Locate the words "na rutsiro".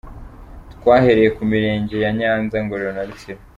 2.95-3.41